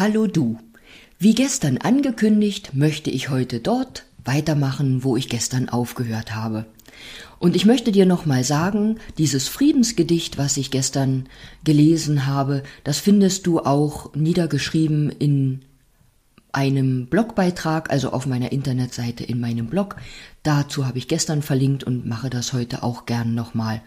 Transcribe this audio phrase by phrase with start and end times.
[0.00, 0.58] Hallo du.
[1.18, 6.64] Wie gestern angekündigt, möchte ich heute dort weitermachen, wo ich gestern aufgehört habe.
[7.38, 11.28] Und ich möchte dir nochmal sagen, dieses Friedensgedicht, was ich gestern
[11.64, 15.60] gelesen habe, das findest du auch niedergeschrieben in
[16.50, 19.96] einem Blogbeitrag, also auf meiner Internetseite in meinem Blog.
[20.42, 23.82] Dazu habe ich gestern verlinkt und mache das heute auch gern nochmal.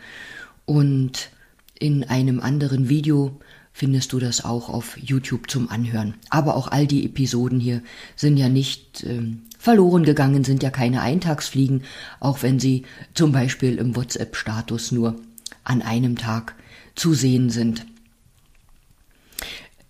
[0.66, 1.32] Und
[1.80, 3.40] in einem anderen Video
[3.74, 6.14] findest du das auch auf YouTube zum Anhören.
[6.30, 7.82] Aber auch all die Episoden hier
[8.16, 11.84] sind ja nicht ähm, verloren gegangen, sind ja keine Eintagsfliegen,
[12.20, 12.84] auch wenn sie
[13.16, 15.20] zum Beispiel im WhatsApp-Status nur
[15.64, 16.56] an einem Tag
[16.96, 17.86] zu sehen sind.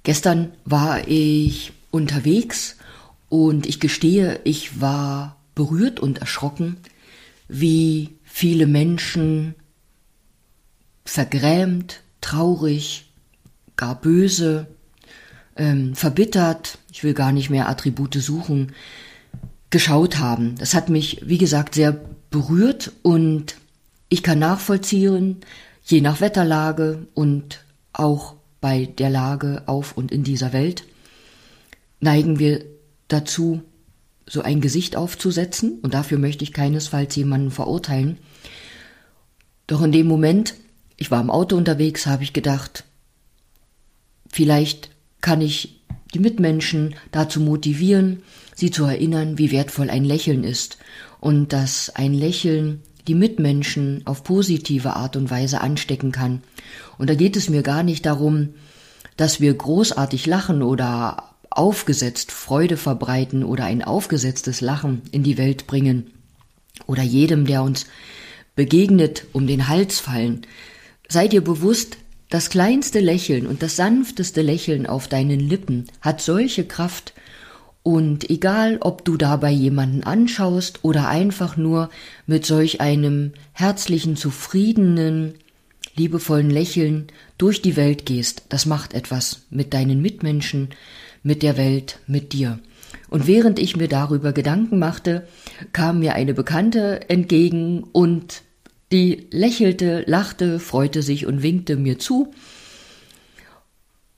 [0.04, 2.78] Gestern war ich unterwegs
[3.30, 6.78] und ich gestehe, ich war berührt und erschrocken,
[7.48, 9.56] wie viele Menschen
[11.06, 13.06] vergrämt, traurig,
[13.76, 14.68] gar böse,
[15.56, 18.74] ähm, verbittert, ich will gar nicht mehr Attribute suchen,
[19.70, 20.56] geschaut haben.
[20.58, 23.56] Das hat mich, wie gesagt, sehr berührt und
[24.10, 25.38] ich kann nachvollziehen,
[25.84, 27.64] je nach Wetterlage und
[27.94, 30.86] auch bei der Lage auf und in dieser Welt,
[32.00, 32.64] neigen wir
[33.08, 33.62] dazu,
[34.26, 38.18] so ein Gesicht aufzusetzen, und dafür möchte ich keinesfalls jemanden verurteilen.
[39.68, 40.56] Doch in dem Moment,
[40.96, 42.86] ich war im Auto unterwegs, habe ich gedacht,
[44.34, 44.90] Vielleicht
[45.22, 45.80] kann ich
[46.16, 48.24] die Mitmenschen dazu motivieren,
[48.56, 50.80] sie zu erinnern, wie wertvoll ein Lächeln ist
[51.20, 56.42] und dass ein Lächeln die Mitmenschen auf positive Art und Weise anstecken kann.
[56.98, 58.56] Und da geht es mir gar nicht darum,
[59.18, 65.68] dass wir großartig lachen oder aufgesetzt Freude verbreiten oder ein aufgesetztes Lachen in die Welt
[65.68, 66.10] bringen
[66.88, 67.86] oder jedem, der uns
[68.56, 70.42] begegnet, um den Hals fallen.
[71.08, 71.98] Seid ihr bewusst,
[72.34, 77.14] das kleinste Lächeln und das sanfteste Lächeln auf deinen Lippen hat solche Kraft,
[77.84, 81.90] und egal, ob du dabei jemanden anschaust oder einfach nur
[82.26, 85.36] mit solch einem herzlichen, zufriedenen,
[85.96, 87.08] liebevollen Lächeln
[87.38, 90.70] durch die Welt gehst, das macht etwas mit deinen Mitmenschen,
[91.22, 92.58] mit der Welt, mit dir.
[93.10, 95.28] Und während ich mir darüber Gedanken machte,
[95.72, 98.42] kam mir eine Bekannte entgegen und
[98.94, 102.32] die lächelte, lachte, freute sich und winkte mir zu.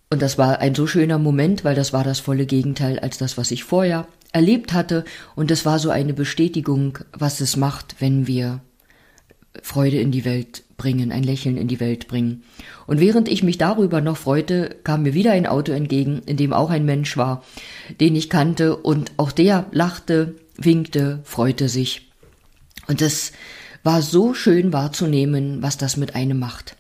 [0.09, 3.37] Und das war ein so schöner Moment, weil das war das volle Gegenteil als das,
[3.37, 5.05] was ich vorher erlebt hatte.
[5.35, 8.61] Und es war so eine Bestätigung, was es macht, wenn wir
[9.63, 12.43] Freude in die Welt bringen, ein Lächeln in die Welt bringen.
[12.85, 16.51] Und während ich mich darüber noch freute, kam mir wieder ein Auto entgegen, in dem
[16.51, 17.43] auch ein Mensch war,
[18.01, 22.11] den ich kannte, und auch der lachte, winkte, freute sich.
[22.87, 23.31] Und das
[23.85, 26.75] war so schön wahrzunehmen, was das mit einem macht.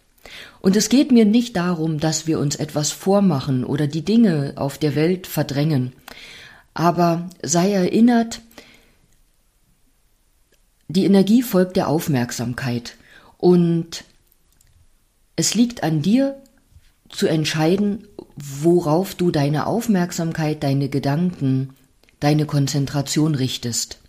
[0.59, 4.79] Und es geht mir nicht darum, dass wir uns etwas vormachen oder die Dinge auf
[4.79, 5.93] der Welt verdrängen.
[6.73, 8.41] Aber sei erinnert,
[10.87, 12.97] die Energie folgt der Aufmerksamkeit
[13.37, 14.03] und
[15.35, 16.41] es liegt an dir
[17.09, 21.75] zu entscheiden, worauf du deine Aufmerksamkeit, deine Gedanken,
[22.19, 23.99] deine Konzentration richtest.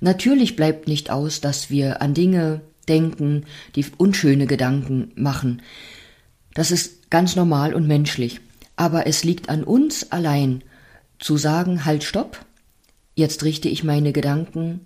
[0.00, 3.44] Natürlich bleibt nicht aus, dass wir an Dinge denken,
[3.76, 5.62] die unschöne Gedanken machen.
[6.54, 8.40] Das ist ganz normal und menschlich.
[8.76, 10.62] Aber es liegt an uns allein
[11.18, 12.44] zu sagen, halt, stopp,
[13.14, 14.80] jetzt richte ich meine Gedanken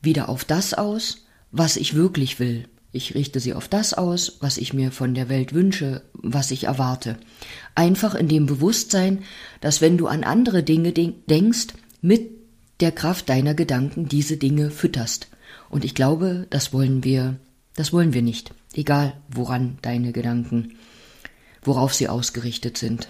[0.00, 2.68] wieder auf das aus, was ich wirklich will.
[2.94, 6.64] Ich richte sie auf das aus, was ich mir von der Welt wünsche, was ich
[6.64, 7.16] erwarte.
[7.74, 9.22] Einfach in dem Bewusstsein,
[9.60, 11.68] dass wenn du an andere Dinge denkst,
[12.02, 12.41] mit
[12.82, 15.28] der Kraft deiner Gedanken diese Dinge fütterst.
[15.70, 17.36] Und ich glaube, das wollen wir,
[17.76, 18.52] das wollen wir nicht.
[18.74, 20.76] Egal, woran deine Gedanken,
[21.62, 23.08] worauf sie ausgerichtet sind.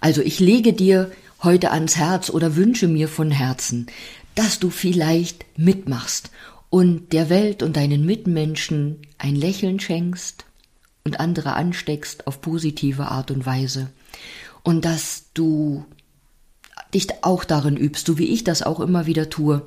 [0.00, 1.10] Also ich lege dir
[1.42, 3.86] heute ans Herz oder wünsche mir von Herzen,
[4.34, 6.30] dass du vielleicht mitmachst
[6.70, 10.44] und der Welt und deinen Mitmenschen ein Lächeln schenkst
[11.04, 13.90] und andere ansteckst auf positive Art und Weise
[14.62, 15.84] und dass du
[16.94, 19.62] dich auch darin übst, so wie ich das auch immer wieder tue,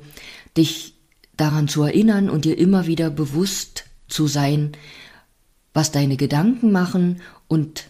[0.56, 0.94] dich
[1.36, 4.72] daran zu erinnern und dir immer wieder bewusst zu sein,
[5.74, 7.84] was deine Gedanken machen und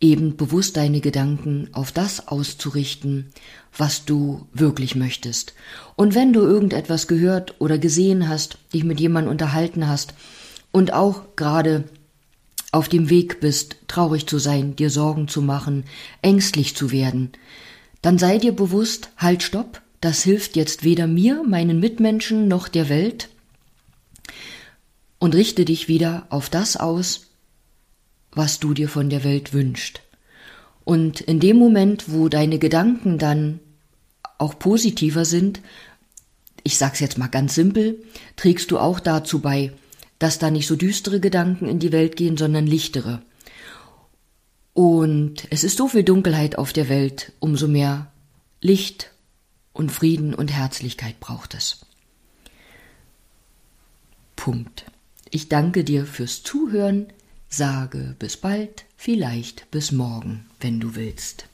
[0.00, 3.32] eben bewusst deine Gedanken auf das auszurichten,
[3.76, 5.54] was du wirklich möchtest.
[5.96, 10.14] Und wenn du irgendetwas gehört oder gesehen hast, dich mit jemandem unterhalten hast
[10.72, 11.84] und auch gerade
[12.72, 15.84] auf dem Weg bist, traurig zu sein, dir Sorgen zu machen,
[16.20, 17.30] ängstlich zu werden,
[18.02, 22.88] dann sei dir bewusst, halt, stopp, das hilft jetzt weder mir, meinen Mitmenschen noch der
[22.88, 23.28] Welt,
[25.18, 27.28] und richte dich wieder auf das aus,
[28.32, 30.00] was du dir von der Welt wünscht.
[30.82, 33.60] Und in dem Moment, wo deine Gedanken dann
[34.38, 35.60] auch positiver sind,
[36.64, 38.02] ich sag's jetzt mal ganz simpel,
[38.34, 39.72] trägst du auch dazu bei,
[40.18, 43.22] dass da nicht so düstere Gedanken in die Welt gehen, sondern lichtere.
[44.74, 48.10] Und es ist so viel Dunkelheit auf der Welt, umso mehr
[48.60, 49.10] Licht
[49.72, 51.84] und Frieden und Herzlichkeit braucht es.
[54.36, 54.86] Punkt.
[55.30, 57.06] Ich danke dir fürs Zuhören,
[57.48, 61.46] sage bis bald, vielleicht bis morgen, wenn du willst.